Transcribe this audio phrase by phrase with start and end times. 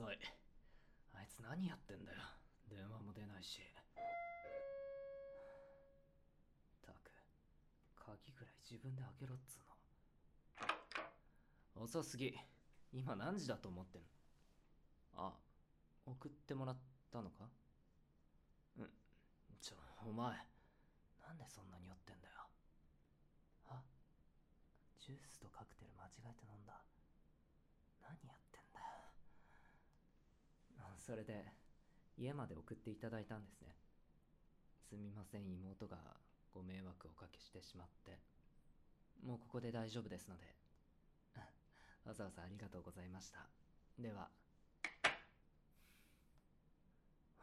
[0.00, 0.16] 遅い。
[1.12, 2.18] あいつ何やってんだよ。
[2.70, 3.60] 電話も出ないし。
[6.80, 7.12] たく
[8.00, 9.58] 鍵ぐらい自分で開けろっつう
[11.76, 11.84] の。
[11.84, 12.34] 遅すぎ。
[12.94, 14.08] 今何時だと思ってんの？
[15.16, 15.34] あ
[16.06, 16.76] 送ってもらっ
[17.12, 17.44] たのか？
[18.78, 18.88] うん。
[19.60, 19.76] ちょ
[20.08, 20.32] お前
[21.20, 22.48] なんでそんなに酔ってんだよ。
[23.68, 23.82] あ
[24.98, 26.80] ジュースとカクテル間違えて飲んだ？
[28.00, 28.49] 何やってんだ
[31.00, 31.44] それで
[32.18, 33.74] 家まで送っていただいたんですね。
[34.88, 35.96] すみません妹が
[36.52, 38.18] ご迷惑をおかけしてしまって。
[39.24, 40.44] もうここで大丈夫ですので。
[42.04, 43.48] わざわざありがとうございました。
[43.98, 44.30] では。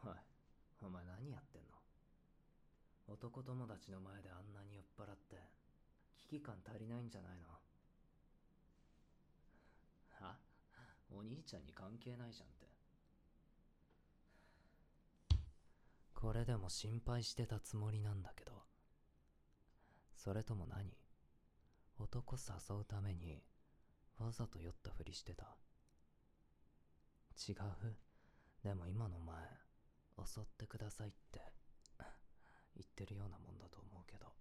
[0.04, 0.14] おい
[0.82, 1.76] お前何やってんの？
[3.08, 5.36] 男友達の前であんなに酔っ払って
[6.16, 7.50] 危機感足りないんじゃないの？
[10.20, 10.38] は？
[11.10, 12.67] お兄ちゃんに関係ないじゃんって。
[16.20, 18.50] これでも心配してたつもりなんだけど。
[20.16, 20.92] それとも何？
[21.96, 23.40] 男誘うために
[24.18, 25.56] わざと酔ったふりしてた？
[27.48, 27.56] 違う。
[28.64, 29.36] でも今の前
[30.26, 31.40] 襲ってくださいって
[32.74, 34.34] 言ってるようなもんだと思うけど。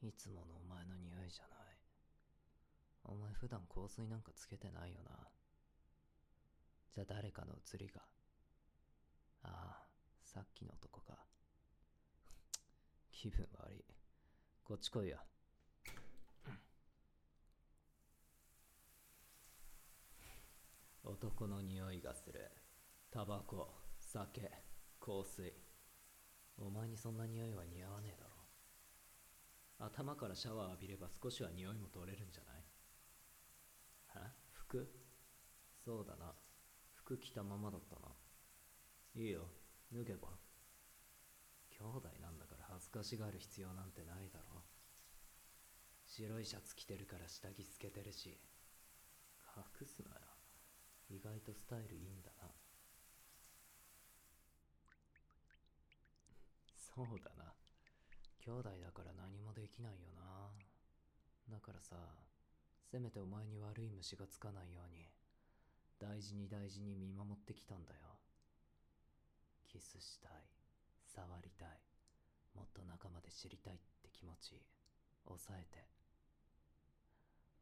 [0.00, 1.78] いつものお前の匂いじゃない。
[3.04, 5.28] お前普段香水なんかつけてないよな。
[6.94, 8.02] じゃあ誰かの写りが。
[9.42, 9.86] ああ
[10.24, 11.18] さっきの男か。
[13.12, 13.84] 気分悪い。
[14.64, 15.18] こっち来いや。
[21.02, 22.50] 男の匂いがする。
[23.10, 24.42] タバコ酒
[25.00, 25.52] 香水。
[26.58, 28.30] お前にそんな匂いは似合わねえだろ。
[29.86, 32.64] 頭からシャワー浴びれば少しは匂いも取れるんじゃない？
[34.16, 34.86] え服？
[35.84, 36.34] そうだな。
[37.16, 38.08] 着たままだったな。
[39.14, 39.48] いいよ。
[39.92, 40.28] 脱げば。
[41.70, 44.62] 兄弟なんだから恥ずかしがる必要なんてないだろ。
[46.06, 48.38] 白いシャツ着てるから下着透けてるし。
[49.56, 50.20] 隠すなよ。
[51.08, 52.48] 意外とスタイルいいんだな。
[56.76, 57.52] そうだな。
[58.44, 60.50] 兄弟だから何もできないよな。
[61.48, 61.96] だからさ
[62.90, 65.08] せめてお前に悪い虫がつかないように
[66.00, 67.98] 大事に大事に見守ってきたんだよ。
[69.68, 70.32] キスしたい。
[71.04, 71.68] 触りたい。
[72.54, 74.62] もっと仲間で知りたいって気持ち。
[75.26, 75.86] 抑えて。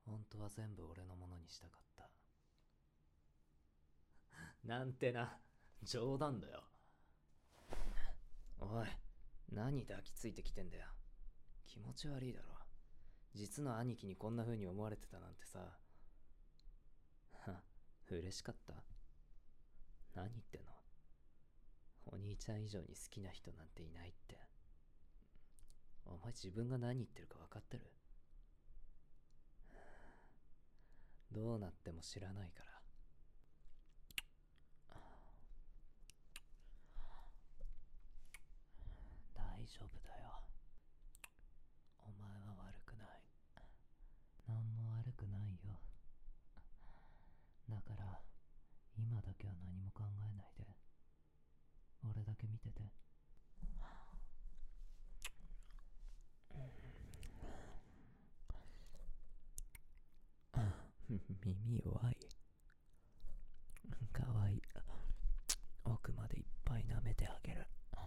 [0.07, 2.09] 本当は全部俺のものにしたかった。
[4.65, 5.37] なんてな。
[5.83, 6.63] 冗談だよ。
[8.61, 8.87] おい
[9.53, 10.87] 何抱きついてきてんだよ。
[11.67, 12.55] 気持ち悪いだろ。
[13.35, 15.79] 実の兄貴にこんな風に思われてたなんてさ。
[18.11, 18.75] 嬉しかった？
[20.15, 20.73] 何言ってんの？
[22.07, 24.39] お兄ちゃん以上に好きな人なんていないって。
[26.07, 27.93] お前自分が何言ってるか分かってる？
[31.31, 32.69] どうなっても知らないから。
[39.35, 40.31] 大丈夫だよ
[41.99, 43.09] お前は悪くない
[44.49, 45.79] 何も悪くないよ
[47.69, 48.21] だから
[48.99, 50.67] 今だけは何も考えないで。
[52.05, 52.83] 俺だけ見てて。
[61.09, 62.17] 耳弱い。
[64.13, 64.63] かわいい。
[65.85, 67.67] 奥までいっぱい舐めてあげる。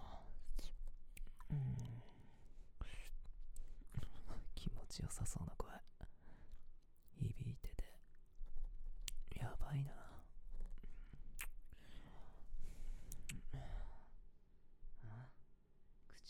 [4.53, 5.71] 気持ちよさそうな声
[7.17, 7.83] 響いてて
[9.39, 9.95] やばいなあ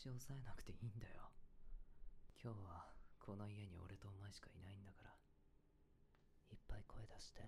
[0.02, 1.30] 口押さえなくていいんだよ。
[2.42, 2.90] 今日は
[3.22, 5.14] この家に俺とお前しかいないんだから。
[6.50, 7.46] いっぱい声出して。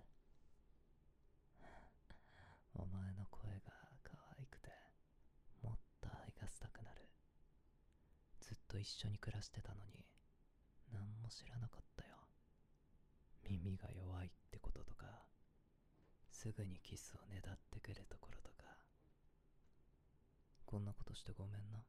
[2.78, 3.74] お前の声が
[4.06, 4.70] 可愛くて
[5.64, 7.10] もっと愛がしたくなる。
[8.40, 10.06] ずっと一緒に暮らしてたのに
[10.94, 12.22] 何も知らなかったよ。
[13.50, 15.10] 耳が弱いってこととか
[16.30, 18.78] すぐにキスをねだってくるところとか。
[20.68, 21.82] こんなことしてごめんな。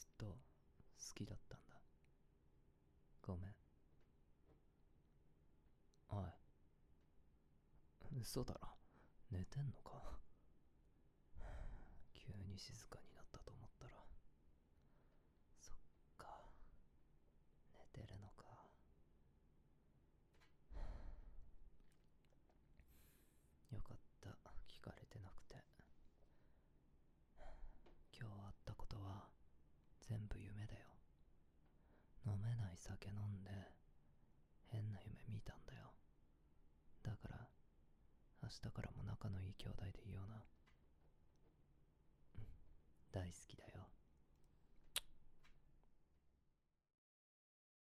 [0.00, 0.34] ずっと好
[1.14, 1.76] きだったんだ。
[3.20, 3.54] ごめん。
[6.08, 6.24] おい。
[8.18, 8.68] 嘘だろ。
[9.30, 10.18] 寝てんのか。
[12.14, 13.94] 急に静かになったと思ったら
[15.60, 15.76] そっ
[16.16, 16.40] か
[30.10, 30.90] 全部夢だよ。
[32.26, 33.50] 飲めない酒飲んで
[34.66, 35.94] 変な夢見たんだよ。
[37.04, 37.46] だから
[38.42, 40.42] 明日からも仲のいい兄弟でいような。
[43.12, 43.86] 大好きだよ。